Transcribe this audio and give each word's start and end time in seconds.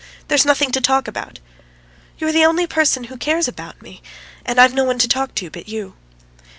There's 0.29 0.47
nothing 0.47 0.71
to 0.71 0.81
talk 0.81 1.07
about." 1.07 1.37
"You 2.17 2.25
are 2.27 2.31
the 2.31 2.43
only 2.43 2.65
person 2.65 3.03
who... 3.03 3.17
cares 3.17 3.47
about 3.47 3.83
me, 3.83 4.01
and 4.43 4.59
I've 4.59 4.73
no 4.73 4.83
one 4.83 4.97
to 4.97 5.07
talk 5.07 5.35
to 5.35 5.51
but 5.51 5.67
you." 5.69 5.93